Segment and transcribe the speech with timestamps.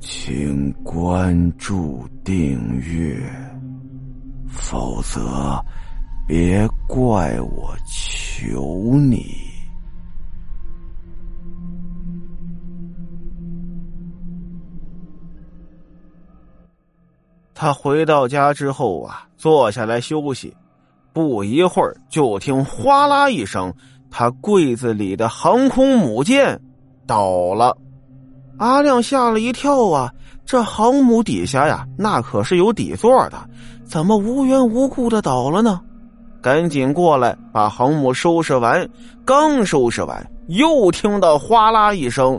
[0.00, 3.20] 请关注订阅，
[4.48, 5.62] 否则
[6.26, 9.26] 别怪我求你。
[17.54, 20.56] 他回到家之后啊，坐下来休息。
[21.12, 23.74] 不一会儿，就听哗啦一声，
[24.10, 26.58] 他柜子里的航空母舰
[27.06, 27.76] 倒了。
[28.60, 30.12] 阿亮吓了一跳啊！
[30.44, 33.38] 这航母底下呀，那可是有底座的，
[33.86, 35.80] 怎么无缘无故的倒了呢？
[36.42, 38.86] 赶紧过来把航母收拾完。
[39.24, 42.38] 刚收拾完，又听到哗啦一声，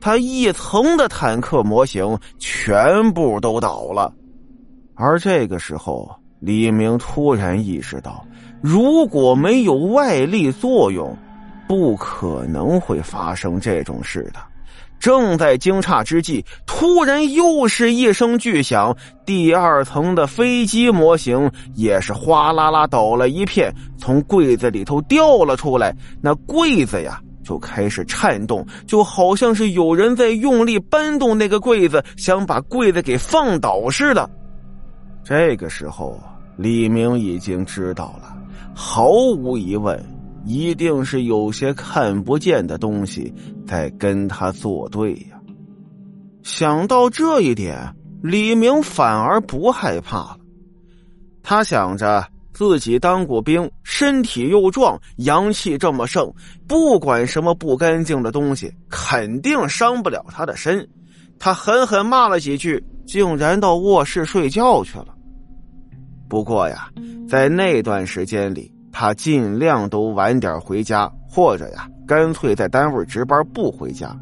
[0.00, 4.12] 他一层的坦克模型全部都倒了。
[4.96, 6.10] 而这个时候，
[6.40, 8.26] 李明突然意识到，
[8.60, 11.16] 如果没有外力作用，
[11.68, 14.40] 不可能会发生这种事的。
[15.02, 25.92] 正在惊诧之际，突然又是一声巨响，第二层的飞机模型也是哗啦啦倒了一片，从柜子里头掉了出来。
[26.20, 34.30] 那柜子呀，就开始颤动，就好像是有人在用力搬动那个柜子，想把柜子给放倒似的。
[35.24, 36.16] 这个时候，
[36.56, 38.32] 李明已经知道了，
[38.72, 40.00] 毫无疑问。
[40.44, 43.32] 一定是有些看不见的东西
[43.66, 45.40] 在跟他作对呀！
[46.42, 50.38] 想到这一点，李明反而不害怕了。
[51.42, 56.32] 他想着自己当过兵，身体又壮，阳气这么盛，
[56.66, 60.86] 不管什么不干净的东西，肯定伤不了他的身。
[61.38, 65.08] 他狠狠骂了几句，竟然到卧室睡觉去了。
[66.28, 66.88] 不过呀，
[67.28, 68.72] 在那段时间里。
[69.02, 74.16] 他尽量都晚点回家，或者呀，干脆在单位值班不回家。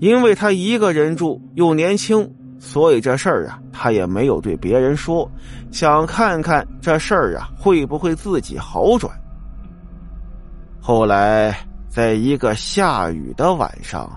[0.00, 5.26] 因为他一个人住又年轻，所以这事儿啊，他也没有对别人说，
[5.70, 9.10] 想看看这事儿啊会不会自己好转。
[10.78, 14.12] 后来，在一个下雨的晚上，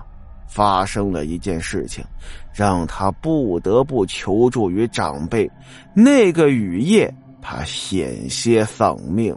[0.46, 2.04] 发生了一件事情，
[2.52, 5.50] 让他不得不求助于长辈。
[5.94, 7.10] 那个雨夜。
[7.46, 9.36] 他险些丧命！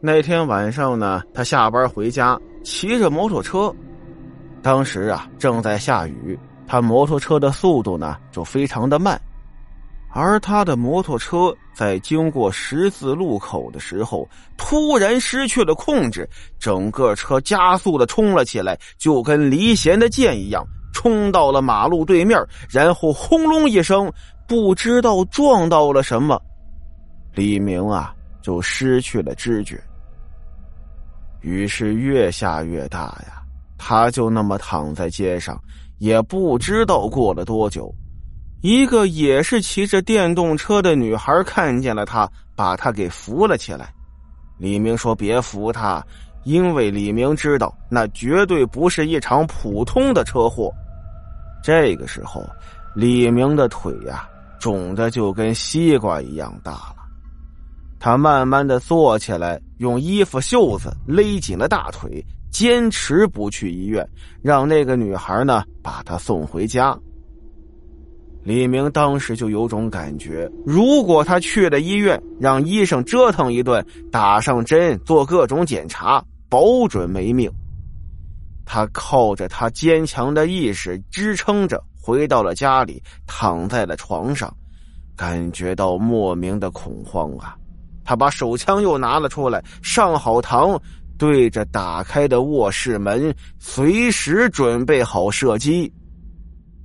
[0.00, 3.74] 那天晚上呢，他下班回家，骑着摩托车。
[4.62, 9.20] 当时啊，正在下雨，他摩托车的速度呢就非常的慢。
[10.12, 16.28] 而他的摩托车在经过十字路口的时候，突然失去了控制，
[16.58, 24.12] 整个车加速的冲了起来，就跟离弦的箭一样，冲到了马路对面，然后轰隆一声。
[24.48, 26.40] 不知道撞到了什么，
[27.34, 28.14] 李明啊，
[28.46, 29.76] 就失去了知觉。
[31.40, 33.42] 雨是越下越大呀，
[33.76, 35.60] 他就那么躺在街上，
[35.98, 37.92] 也不知道过了多久，
[38.60, 43.92] 一个也是骑着电动车的女孩看见了他，把他给扶了起来。
[44.58, 46.00] 李明说：“别扶他，
[46.44, 50.72] 因为李明知道那绝对不是一场普通的车祸。”
[51.64, 52.48] 这个时候，
[52.94, 54.28] 李明的腿呀。
[54.58, 57.05] 肿的就跟西瓜一样大了，
[57.98, 64.06] 他慢慢的坐起来，用衣服袖子勒紧了大腿，坚持不去医院，
[64.42, 66.96] 让那个女孩呢把他送回家。
[68.42, 77.50] 李明当时就有种感觉，如果他去了医院，让医生折腾一顿，打上针，做各种检查，保准没命。
[78.64, 81.82] 他靠着他坚强的意识支撑着。
[81.98, 84.54] 回到了家里，躺在了床上，
[85.16, 87.56] 感觉到莫名的恐慌啊！
[88.06, 90.80] 他把手枪又拿了出来，上好膛，
[91.18, 95.92] 对着打开的卧室门，随时准备好射击。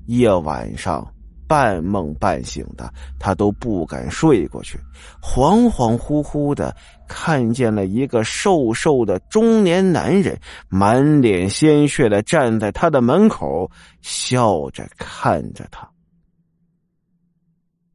[0.07, 1.07] 夜晚上。
[1.47, 2.89] 半梦半醒的，
[3.19, 4.79] 他都不敢睡过去，
[5.21, 6.73] 恍恍惚惚的
[7.09, 13.69] 看见了一个瘦瘦的中年男人，满脸鲜血的站在他的门口，
[13.99, 15.85] 笑着看着他。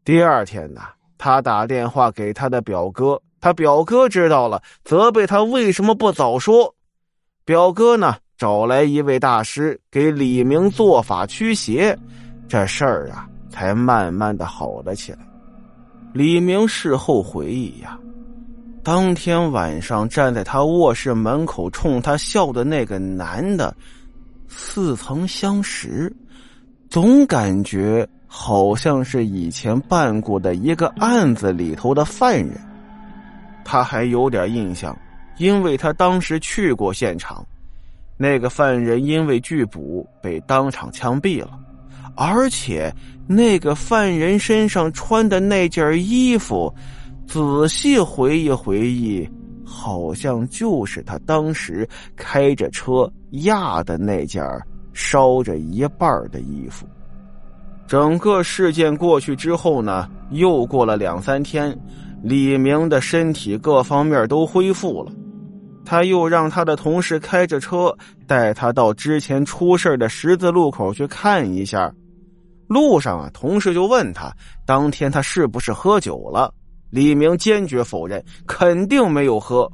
[0.04, 0.82] 第二天呢，
[1.18, 6.74] 他打电话给他的表哥，他表哥知道了，责备他为什么不早说。
[7.44, 11.98] 表哥呢，找来一位大师给李明做法驱邪，
[12.48, 13.28] 这事儿啊。
[13.48, 15.20] 才慢慢的好了起来。
[16.12, 17.98] 李明事后回忆呀，
[18.82, 23.74] 当天晚上站在他卧室门口冲他笑的那个男的，
[24.46, 26.14] 似曾相识，
[26.90, 32.52] 总感觉好像是以前办过的一个案子里头的犯人。
[33.64, 34.96] 他还有点印象，
[35.38, 37.44] 因为他当时去过现场，
[38.16, 41.58] 那个犯人因为拒捕被当场枪毙了。
[42.14, 42.94] 而且
[43.26, 46.72] 那个犯人身上穿的那件衣服，
[47.26, 49.28] 仔细回忆回忆，
[49.64, 54.42] 好像就是他当时开着车压的那件
[54.94, 56.86] 烧着一半的衣服。
[57.86, 61.76] 整个事件过去之后呢，又过了两三天，
[62.22, 65.12] 李明的身体各方面都恢复了。
[65.84, 67.96] 他又让他的同事开着车
[68.26, 71.92] 带他到之前出事的十字路口去看一下。
[72.66, 74.34] 路上啊，同事就问他
[74.66, 76.52] 当天他是不是喝酒了。
[76.90, 79.70] 李明坚决否认，肯定没有喝。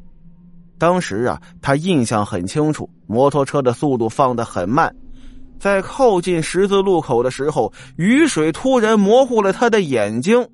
[0.76, 4.94] 当时啊，他印象很清楚，摩托车的速度放得很慢，
[5.62, 10.44] 在靠近十字路口的时候，雨水突然模糊了他的眼睛。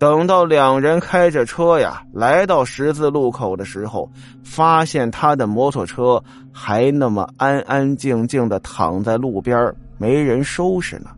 [0.00, 4.10] 等到两人开着车呀来到十字路口的时候，
[4.42, 6.20] 发现他的摩托车
[6.52, 11.10] 还那么安安静静的躺在路边，没人收拾呢。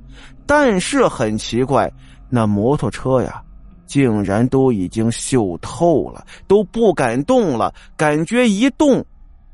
[0.45, 1.91] 但是很奇怪，
[2.29, 3.41] 那摩托车呀，
[3.87, 9.03] 竟然都已经锈透了，都不敢动了，感觉一动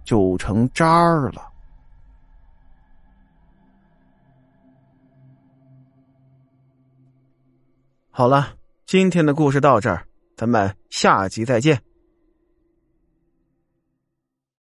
[0.04, 0.84] 就成渣
[1.32, 1.45] 了。
[8.18, 8.54] 好了。
[8.86, 10.02] 今天的故事到这儿，
[10.38, 11.78] 咱们下集再见。